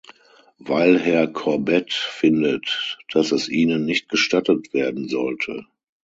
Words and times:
Weil 0.57 0.99
Herr 0.99 1.27
Corbett 1.27 1.93
findet, 1.93 2.97
dass 3.13 3.31
es 3.31 3.47
ihnen 3.49 3.85
nicht 3.85 4.09
gestattet 4.09 4.73
werden 4.73 5.07
sollte! 5.07 5.67